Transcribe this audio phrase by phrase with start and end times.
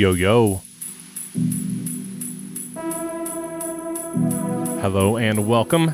[0.00, 0.62] Yo, yo.
[4.80, 5.88] Hello and welcome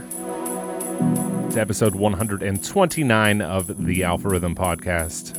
[1.50, 5.34] to episode 129 of the Alpha Riddim Podcast.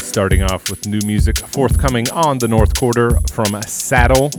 [0.00, 4.30] Starting off with new music forthcoming on the North Quarter from Saddle.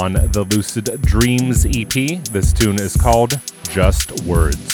[0.00, 3.38] On the Lucid Dreams EP, this tune is called
[3.70, 4.73] Just Words.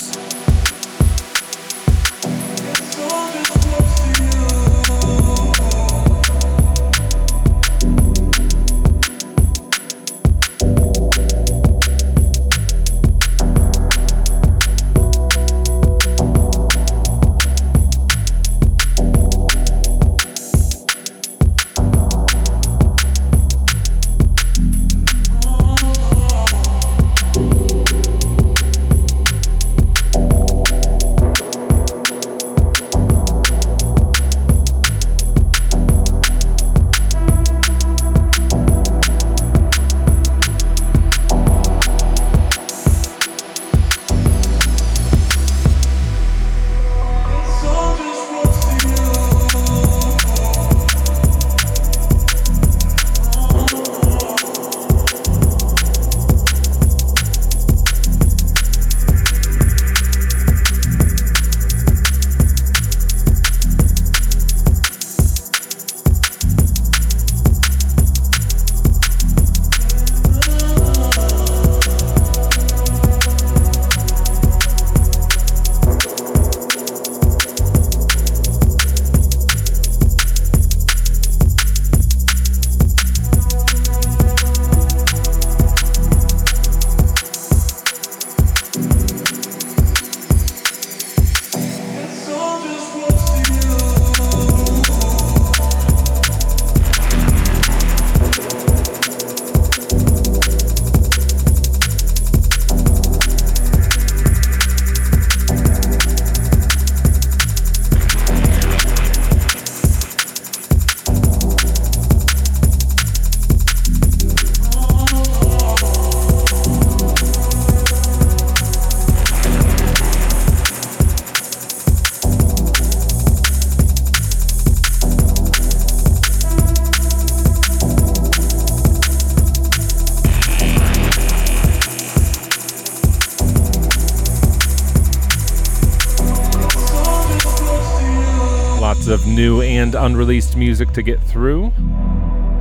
[140.01, 141.71] Unreleased music to get through.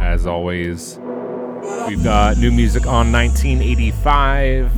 [0.02, 1.00] As always,
[1.88, 4.76] we've got new music on 1985,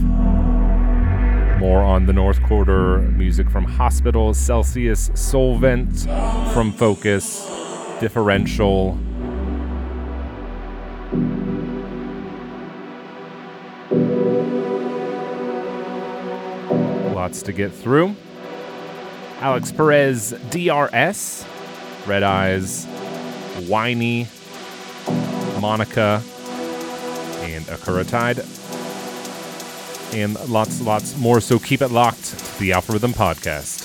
[1.60, 6.02] more on the North Quarter, music from Hospital, Celsius, Solvent,
[6.54, 8.96] from Fokuz, Differential.
[17.16, 18.16] Lots to get through.
[19.40, 21.46] Alex Perez, DRS.
[22.06, 22.86] Red Eyes,
[23.68, 24.28] Whiney,
[25.60, 26.24] Monica,
[27.42, 28.46] and Akuratyde.
[30.14, 31.40] And lots, lots more.
[31.40, 33.81] So keep it locked to the Alpha Riddim Podcast.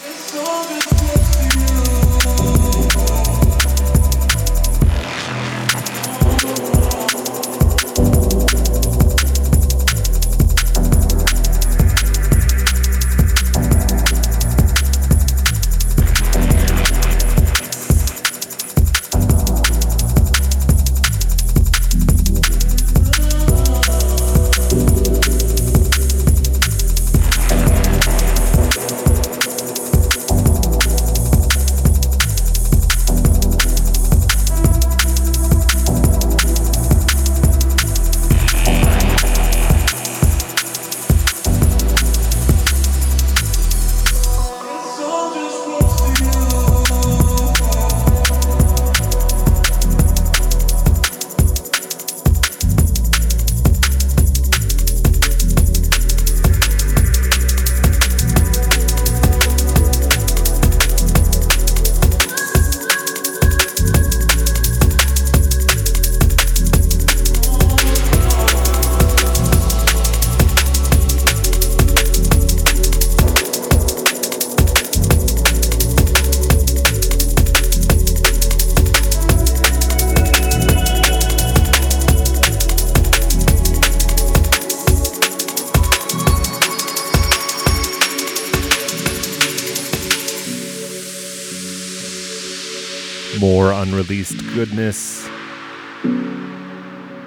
[93.97, 95.27] Unreleased goodness.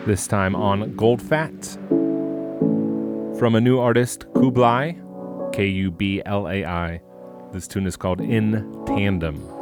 [0.06, 1.66] This time on Gold Fat.
[3.40, 4.94] From a new artist, Kublai,
[5.52, 7.02] K U B L A I.
[7.52, 9.59] This tune is called In Tandem.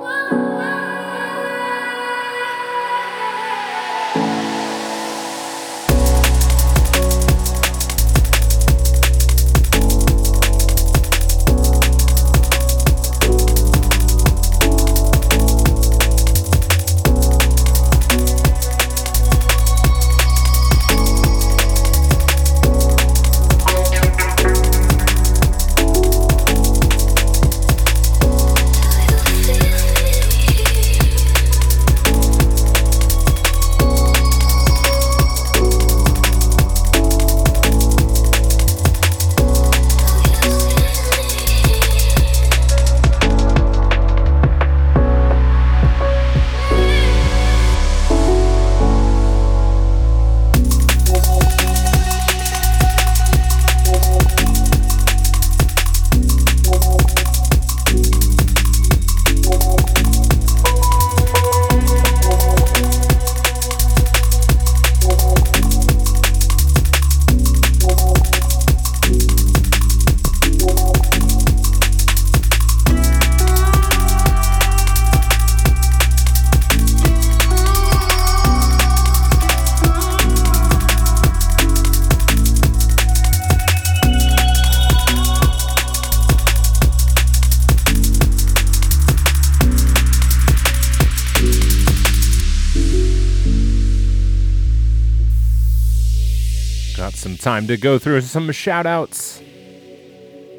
[97.47, 99.41] Time to go through some shout outs.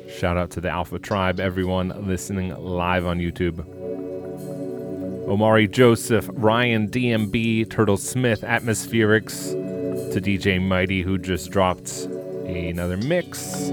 [0.09, 3.59] Shout out to the Alpha Tribe, everyone listening live on YouTube.
[5.29, 9.53] Omari Joseph, Ryan DMB, Turtle Smith, Atmospherics,
[10.15, 11.91] to DJ Mighty, who just dropped
[12.47, 13.69] another mix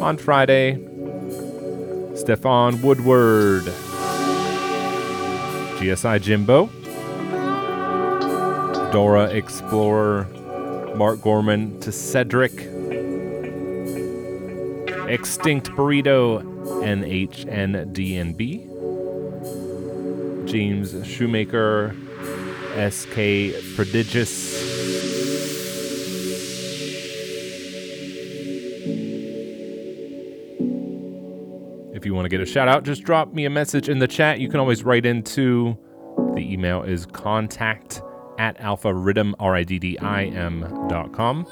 [0.00, 0.76] on Friday.
[2.16, 3.64] Stefan Woodward,
[5.76, 6.70] GSI Jimbo,
[8.90, 10.26] Dora Explorer,
[10.96, 12.52] Mark Gorman to Cedric,
[15.08, 16.42] Extinct Burrito,
[16.84, 18.38] NHNDNB,
[20.46, 21.96] James Shoemaker,
[22.90, 23.14] SK
[23.74, 24.62] Prodigious.
[31.92, 34.06] If you want to get a shout out, just drop me a message in the
[34.06, 34.38] chat.
[34.38, 35.76] You can always write into
[36.34, 38.02] the email is contact
[38.38, 41.46] at alpha riddim, R-I-D-D-I-M dot com.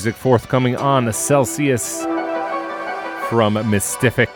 [0.00, 2.04] Music forthcoming on Celsius
[3.28, 4.30] from Mystific.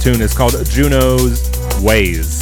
[0.00, 1.50] Tune is called Juno's
[1.82, 2.39] Ways.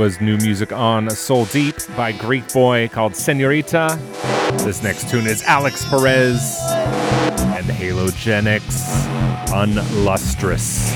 [0.00, 4.00] Was new music on Soul Deep by Greek Boy called Senorita.
[4.64, 8.64] This next tune is Alex Perez and Halogenix
[9.52, 10.90] Unlustrous.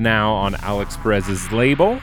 [0.00, 2.00] Now on Alex Perez's label,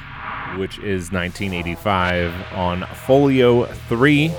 [0.56, 4.32] which is 1985 on Folio 3.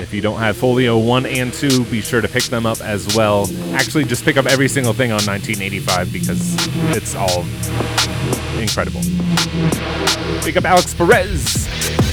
[0.00, 3.16] If you don't have Folio 1 and 2, be sure to pick them up as
[3.16, 3.48] well.
[3.72, 6.54] Actually, just pick up every single thing on 1985 because
[6.96, 7.40] it's all
[8.60, 9.00] incredible.
[10.42, 12.03] Pick up Alex Perez.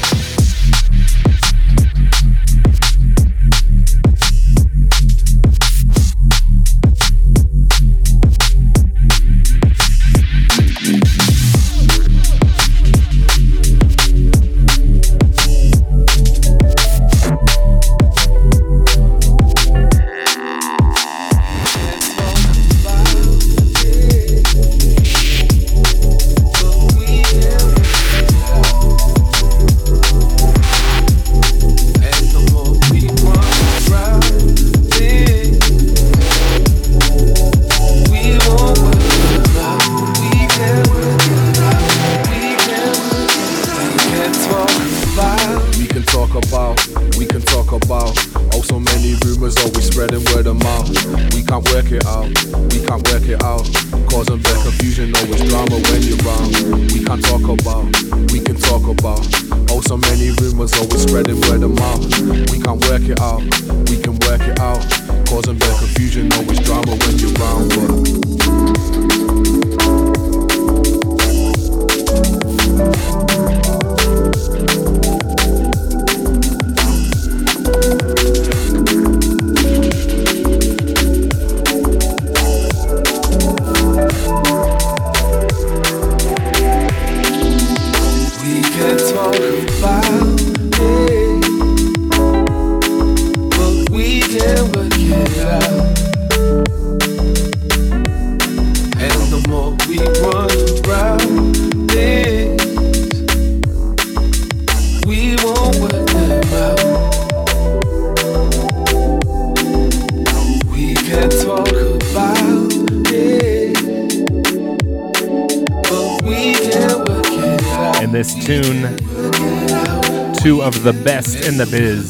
[120.41, 122.09] The best in the biz.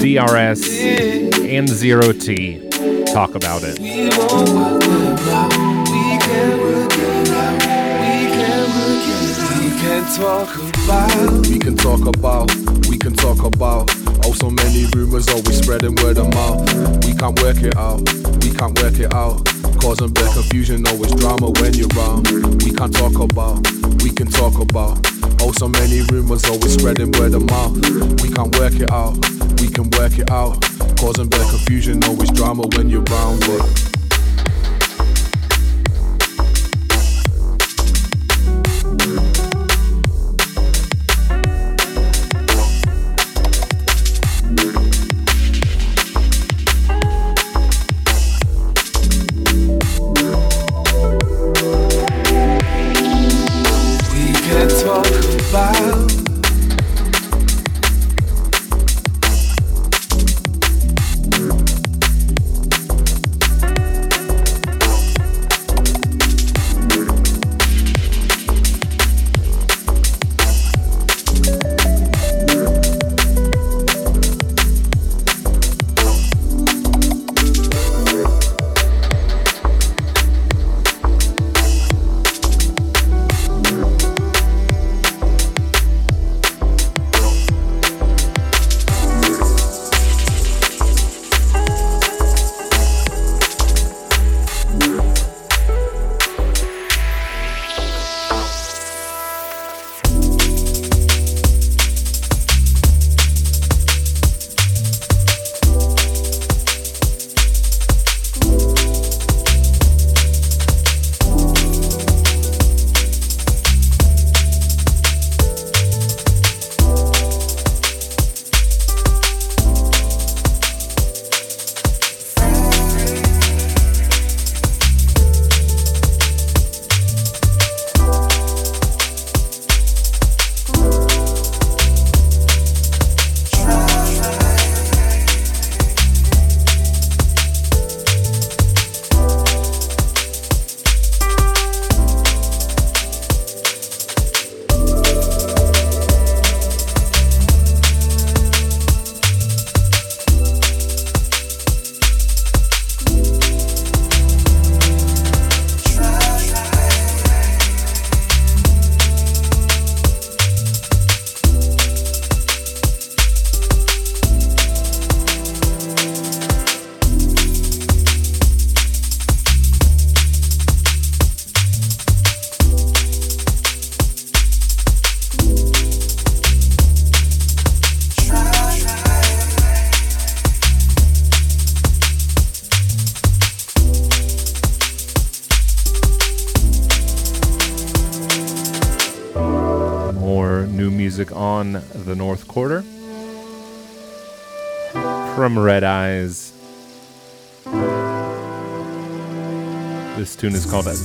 [0.00, 0.80] DRS
[1.48, 2.68] and Zero T
[3.12, 3.78] talk about it.
[3.78, 4.08] We
[11.58, 12.50] can talk about,
[12.88, 13.88] we can talk about.
[14.24, 16.68] Oh, so many rumors always spreading word of mouth.
[17.04, 18.00] We can't work it out,
[18.42, 19.46] we can't work it out.
[19.80, 22.28] Causing bit confusion, always drama when you're around.
[22.64, 23.64] We can't talk about,
[24.02, 25.11] we can talk about.
[25.44, 27.74] Oh, so many rumors always spreading word of mouth.
[28.22, 29.14] We can't work it out,
[29.60, 30.62] we can work it out.
[30.98, 33.91] Causing bit confusion, always drama when you're around, but.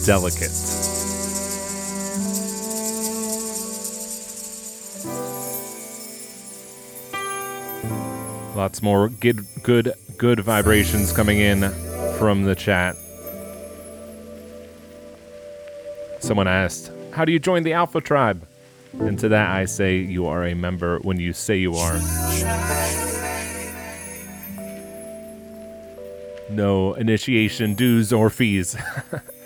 [0.06, 0.52] Delicate.
[8.56, 11.70] Lots more good, good, good vibrations coming in
[12.18, 12.96] from the chat.
[16.20, 18.46] Someone asked, How do you join the Alpha Tribe?
[18.94, 22.00] And to that I say, You are a member when you say you are.
[26.50, 28.76] No initiation dues or fees.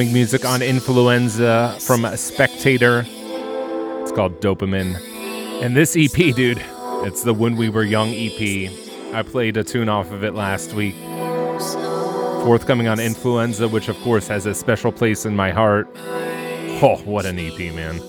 [0.00, 3.04] forthcoming music on Influenza from Spectator.
[3.06, 4.94] It's called Dopamine.
[5.60, 6.64] And this EP, dude,
[7.04, 8.70] it's the When We Were Young EP.
[9.12, 10.94] I played a tune off of it last week.
[12.46, 15.86] Forthcoming on Influenza, which of course has a special place in my heart.
[16.82, 18.00] Oh, what an EP, man.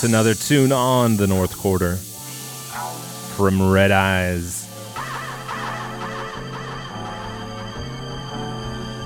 [0.00, 1.96] Yet another tune on the North Quarter
[3.36, 4.66] from Redeyes.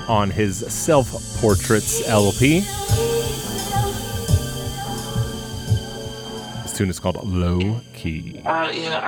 [0.07, 2.61] On his Self Portraits LP.
[6.61, 8.41] This tune is called Low Key.
[8.45, 9.05] Uh, yeah.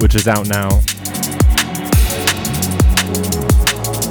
[0.00, 0.80] which is out now.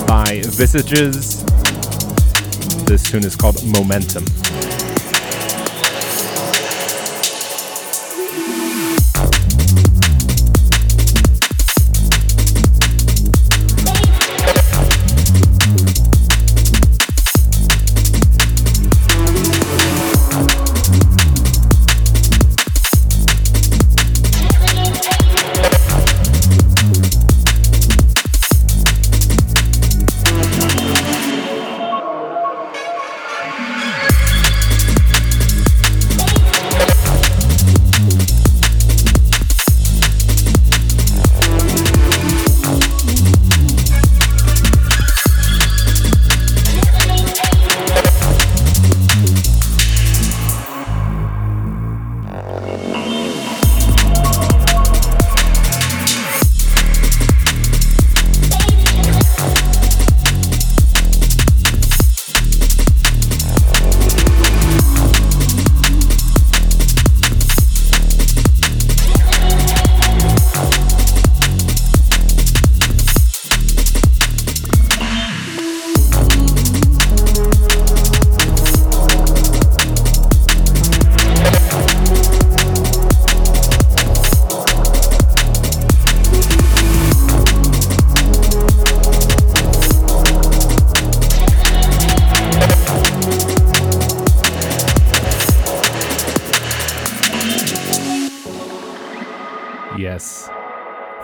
[0.07, 1.43] By Visages.
[2.85, 4.25] This tune is called Momentum.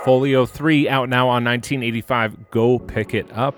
[0.04, 2.49] Folio 3 out now on 1985.
[2.49, 3.56] Go pick it up.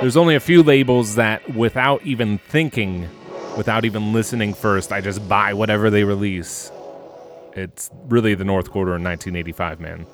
[0.00, 3.08] There's only a few labels that, without even thinking,
[3.56, 6.70] without even listening first, I just buy whatever they release.
[7.54, 10.06] It's really the North Quarter in 1985, man.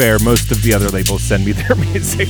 [0.00, 2.28] Fair, most of the other labels send me their music.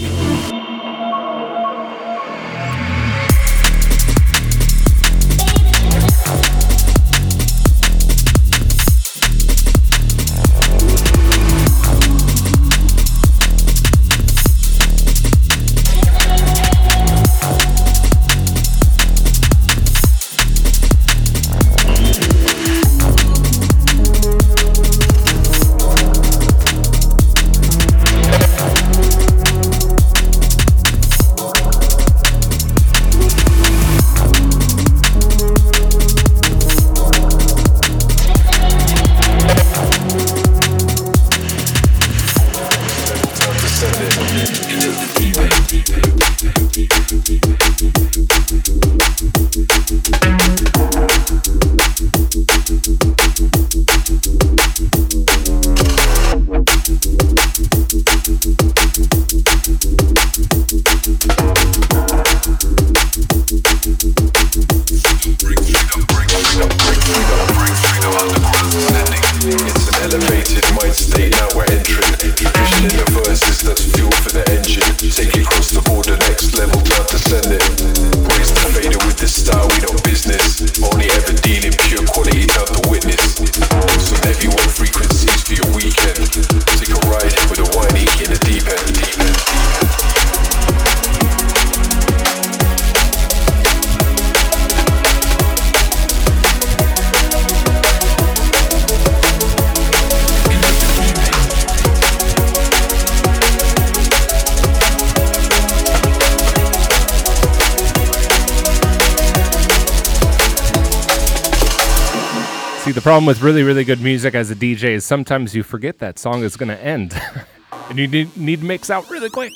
[113.20, 116.42] Problem with really, really good music as a DJ is sometimes you forget that song
[116.42, 117.12] is going to end.
[117.90, 119.52] and you need, need to mix out really quick.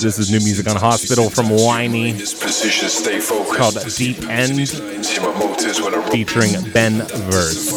[0.00, 2.14] This is new music on Hospital from Whiney
[3.58, 4.70] called Deep End
[6.10, 7.72] featuring Ben Verse.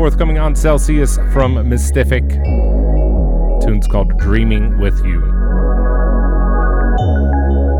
[0.00, 2.26] Forthcoming on Celsius from Mystific.
[3.62, 5.20] Tune's called Dreaming with You.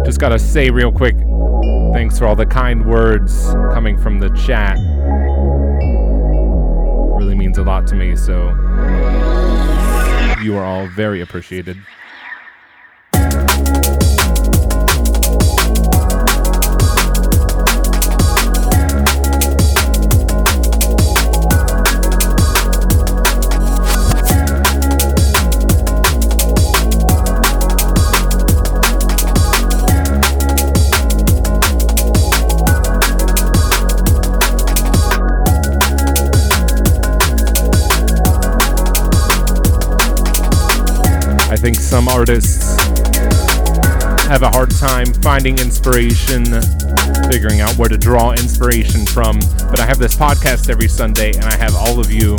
[0.04, 1.16] Just gotta say real quick,
[1.94, 4.76] thanks for all the kind words coming from the chat.
[7.18, 8.48] Really means a lot to me, so
[10.42, 11.78] you are all very appreciated.
[41.60, 42.74] Think some artists
[44.24, 46.44] have a hard time finding inspiration,
[47.28, 49.38] figuring out where to draw inspiration from.
[49.70, 52.38] But I have this podcast every Sunday, and I have all of you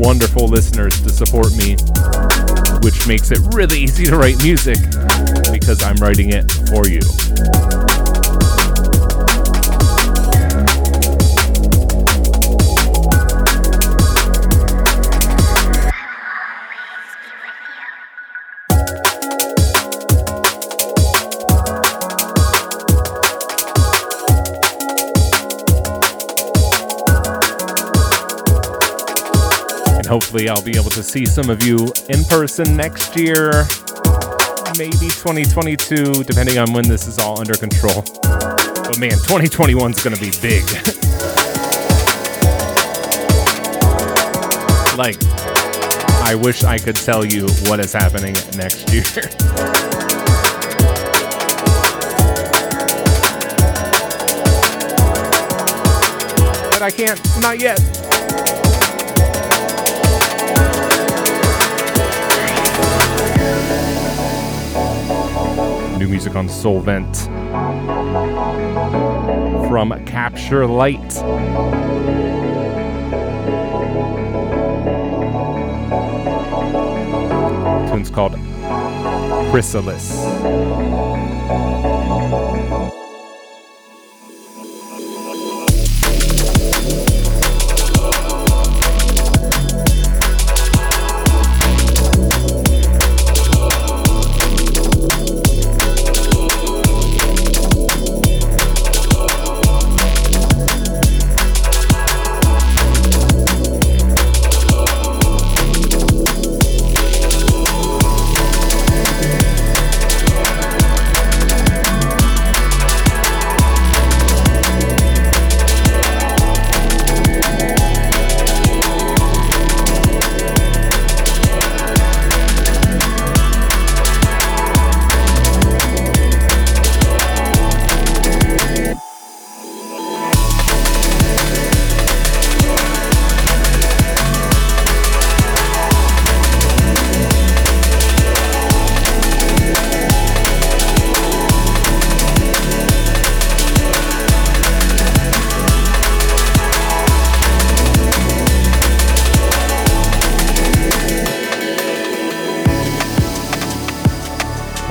[0.00, 1.76] wonderful listeners to support me,
[2.80, 4.78] which makes it really easy to write music
[5.52, 7.85] because I'm writing it for you.
[30.36, 33.64] Hopefully, I'll be able to see some of you in person next year.
[34.76, 38.02] Maybe 2022, depending on when this is all under control.
[38.22, 40.62] But man, 2021 is going to be big.
[44.98, 45.16] like,
[46.22, 49.04] I wish I could tell you what is happening next year.
[56.72, 57.95] but I can't, not yet.
[66.06, 67.16] New music on Solvent
[69.68, 71.10] from Capture Light.
[77.90, 78.38] Tune's called
[79.50, 80.22] Chrysalis.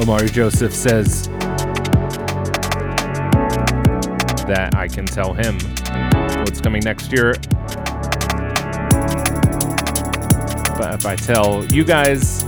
[0.08, 1.28] Omari Joseph says
[4.46, 5.56] that I can tell him
[6.42, 7.34] what's coming next year.
[10.78, 12.44] But if I tell you guys,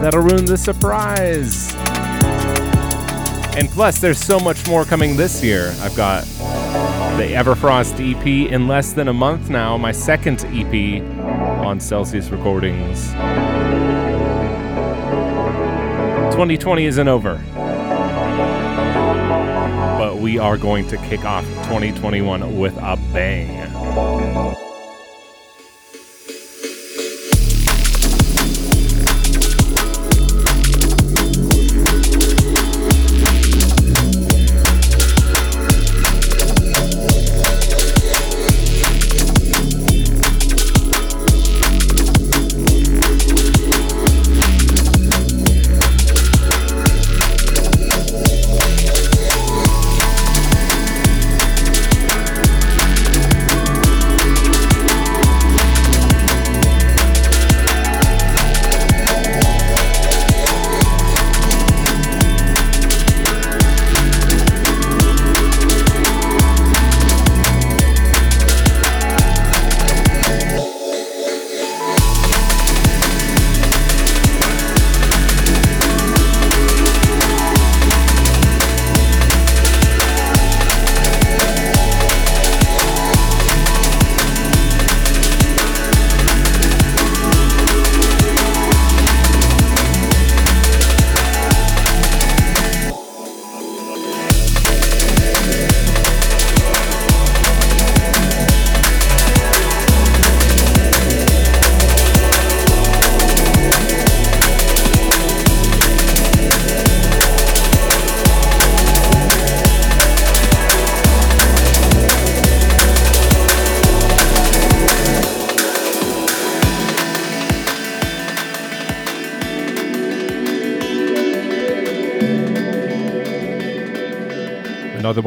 [0.00, 1.72] that'll ruin the surprise.
[3.56, 5.76] And plus, there's so much more coming this year.
[5.78, 6.24] I've got
[7.18, 11.00] the Everfrost EP in less than a month now, my second EP
[11.64, 13.14] on Celsius Recordings.
[16.38, 17.42] 2020 isn't over.
[19.98, 24.67] But we are going to kick off 2021 with a bang.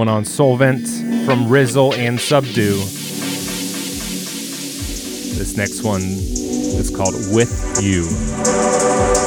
[0.02, 0.88] One on Solvent
[1.28, 2.78] from Rizzle and Subdue.
[5.38, 9.21] This next one is called With You.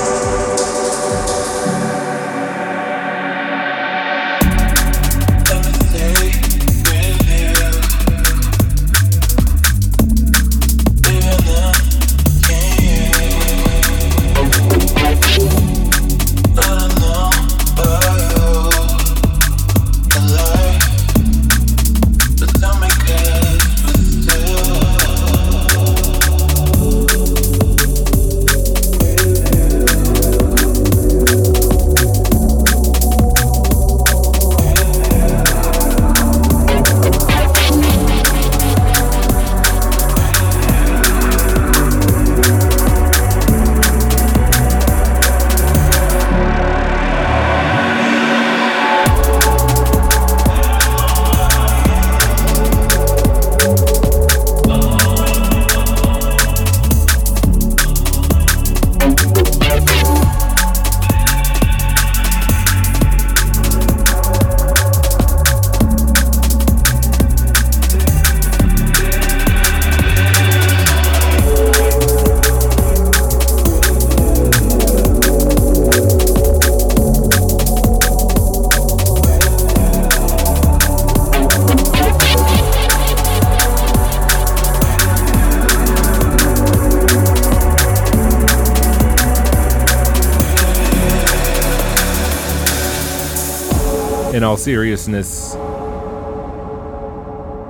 [94.45, 95.55] In all seriousness,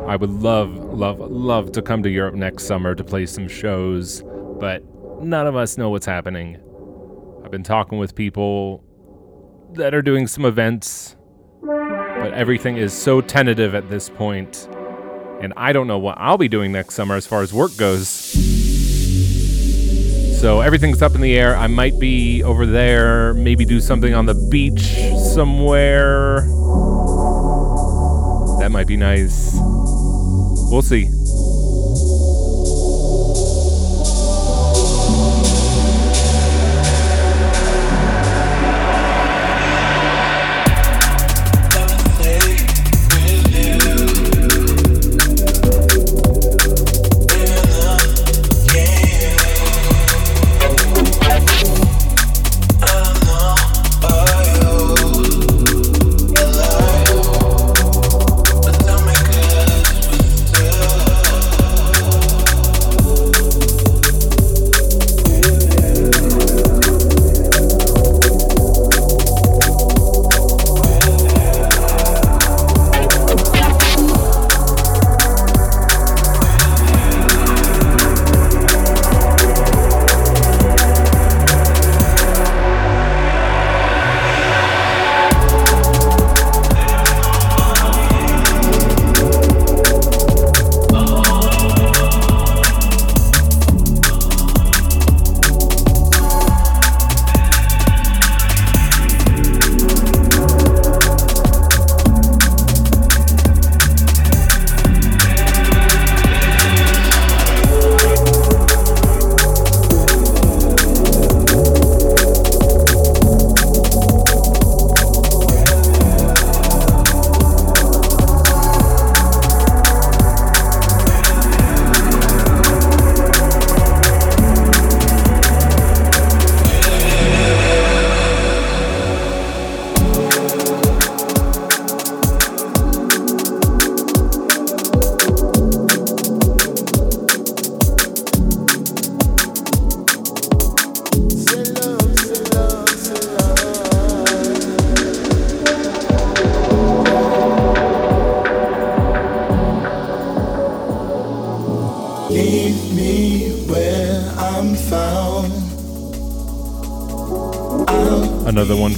[0.08, 4.24] I would love, love, love to come to Europe next summer to play some shows,
[4.58, 4.82] but
[5.22, 6.58] none of us know what's happening.
[7.44, 8.82] I've been talking with people
[9.74, 11.14] that are doing some events,
[11.62, 14.68] but everything is so tentative at this point,
[15.40, 18.08] and I don't know what I'll be doing next summer as far as work goes.
[20.40, 21.54] So everything's up in the air.
[21.56, 24.96] I might be over there, maybe do something on the beach
[25.32, 26.48] somewhere.
[28.74, 29.52] Might be nice.
[29.54, 31.23] We'll see.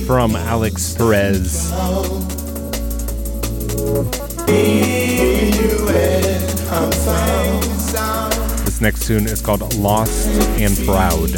[0.07, 1.72] From Alex Perez.
[8.64, 10.28] This next tune is called Lost
[10.61, 11.30] and Proud.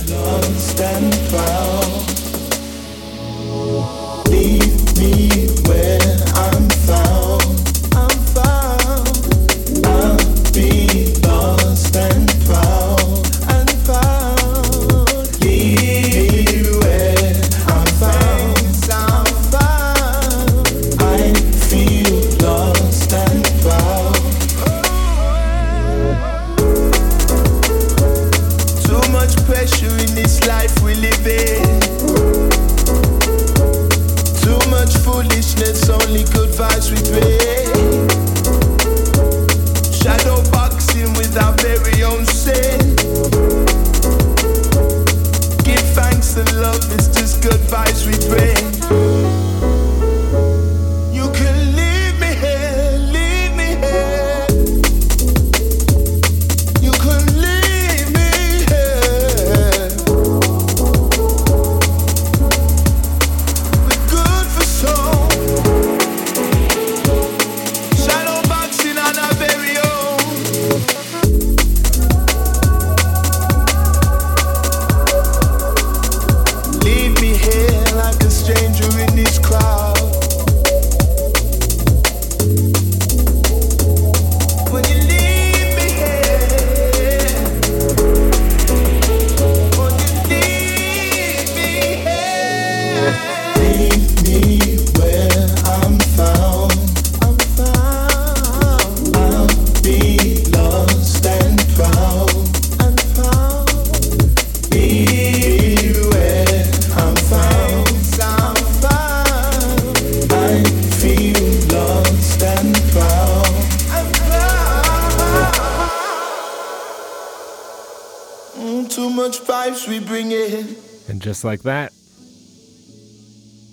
[121.38, 121.92] Just like that.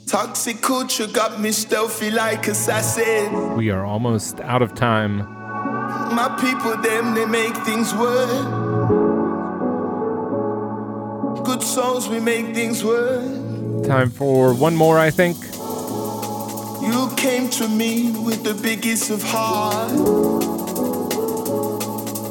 [0.08, 3.56] Toxic culture got me stealthy like assassin.
[3.58, 5.18] We are almost out of time.
[6.14, 8.30] My people, them, they make things work.
[11.44, 13.84] Good souls, we make things work.
[13.84, 15.38] Time for one more, I think.
[16.88, 19.92] You came to me with the biggest of heart.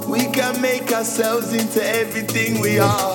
[0.09, 3.14] We can make ourselves into everything we are.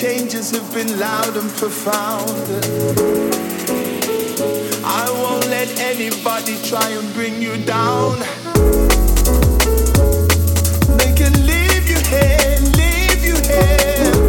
[0.00, 2.30] Changes have been loud and profound.
[4.82, 8.18] I won't let anybody try and bring you down.
[10.96, 14.19] They can leave you here, leave you here.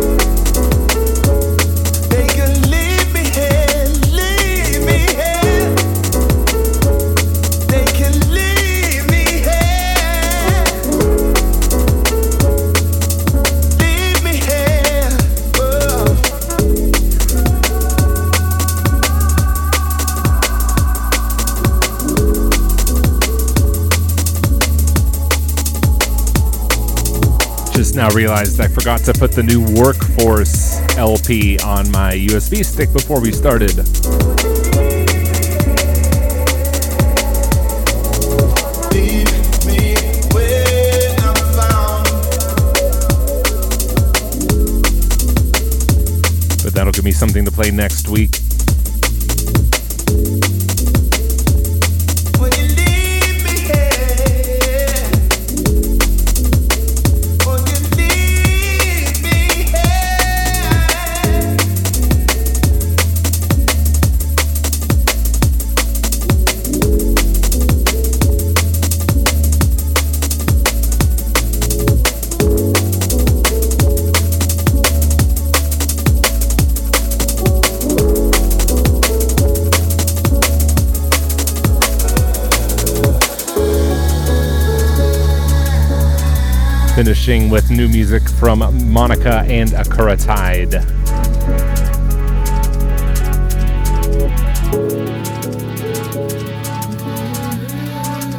[28.02, 33.22] Now realized I forgot to put the new Workforce LP on my USB stick before
[33.22, 33.76] we started.
[46.64, 48.51] But that'll give me something to play next week.
[87.02, 88.60] Finishing with new music from
[88.92, 90.86] Monica and Akuratyde.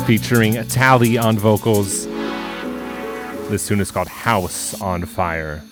[0.07, 2.07] Featuring Tally on vocals.
[3.51, 5.65] This tune is called House on Fire.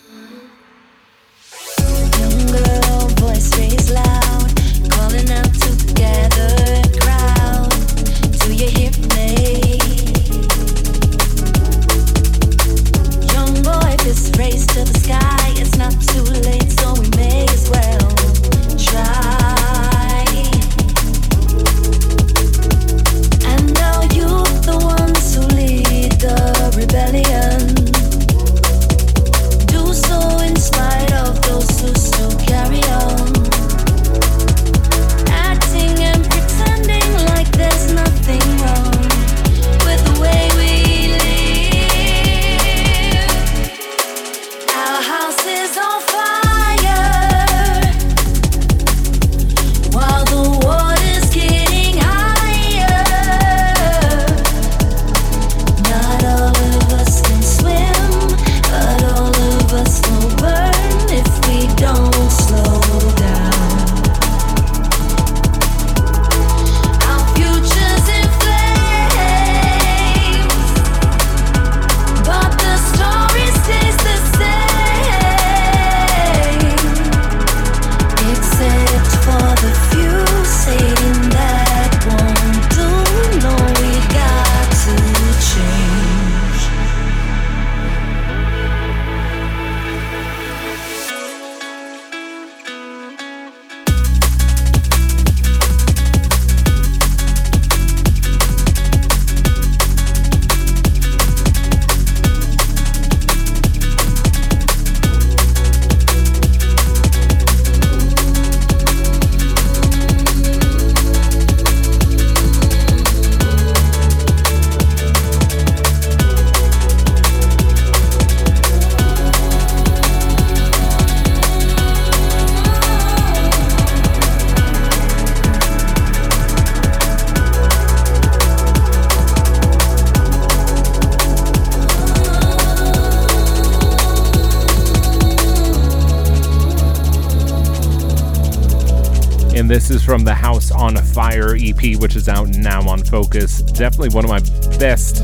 [139.91, 143.76] This is from the House on Fire EP, which is out now on Fokuz.
[143.76, 144.38] Definitely one of my
[144.78, 145.20] best,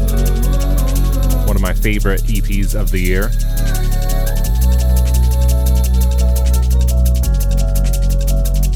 [1.47, 3.31] one of my favorite EPs of the year.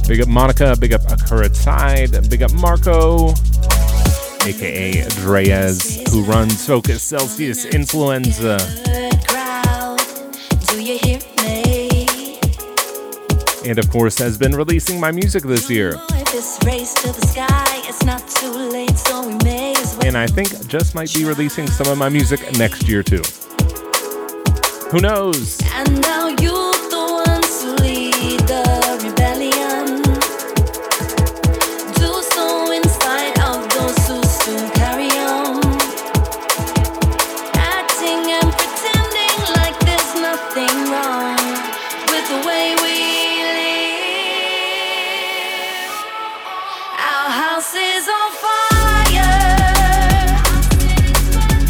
[0.07, 3.31] Big up Monica, big up Akura Tide, big up Marco,
[4.47, 8.90] aka Dreas, who runs Fokuz Celsius Influenza.
[13.71, 15.93] And of course, has been releasing my music this year.
[20.05, 23.23] And I think just might be releasing some of my music next year too.
[24.91, 25.61] Who knows?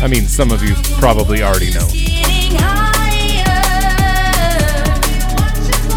[0.02, 1.86] I mean, some of you probably already know.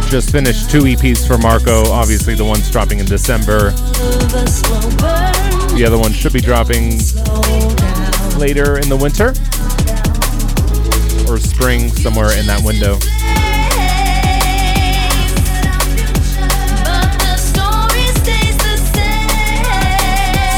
[0.09, 1.85] Just finished two EPs for Marco.
[1.89, 3.71] Obviously, the one's dropping in December.
[5.71, 6.99] The other one should be dropping
[8.37, 9.29] later in the winter
[11.31, 12.97] or spring, somewhere in that window.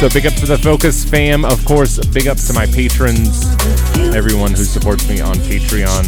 [0.05, 1.97] So big up to the Fokuz fam, of course.
[1.97, 3.43] Big up to my patrons,
[4.13, 6.05] everyone who supports me on Patreon.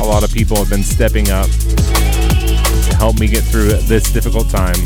[0.00, 4.48] A lot of people have been stepping up to help me get through this difficult
[4.48, 4.80] time.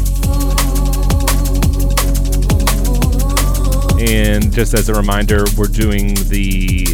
[4.01, 6.85] And just as a reminder, we're doing the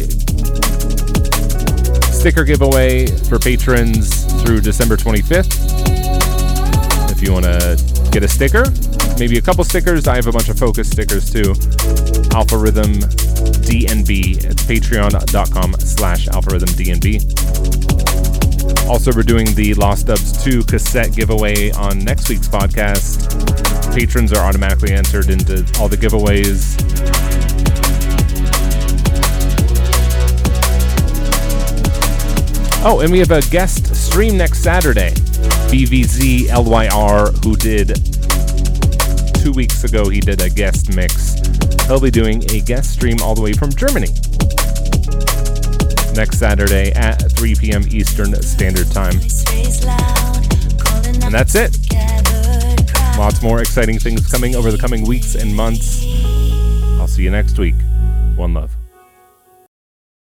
[2.11, 5.84] sticker giveaway for patrons through December 25th
[7.25, 8.65] you want to get a sticker,
[9.17, 10.07] maybe a couple stickers.
[10.07, 11.55] I have a bunch of Fokuz stickers too.
[12.35, 13.01] Alpha Riddim
[13.65, 14.45] DNB.
[14.45, 17.21] It's patreon.com slash Alpha Riddim DNB.
[18.87, 23.33] Also, we're doing the Lost Dubs 2 cassette giveaway on next week's podcast.
[23.95, 26.75] Patrons are automatically entered into all the giveaways.
[32.87, 35.11] Oh, and we have a guest stream next Saturday.
[35.71, 37.95] BVZ LYR, who did
[39.43, 41.35] two weeks ago, he did a guest mix.
[41.87, 44.07] He'll be doing a guest stream all the way from Germany
[46.15, 47.83] next Saturday at 3 p.m.
[47.89, 49.15] Eastern Standard Time.
[51.23, 51.77] And that's it.
[53.17, 56.03] Lots more exciting things coming over the coming weeks and months.
[56.99, 57.75] I'll see you next week.
[58.35, 58.75] One love.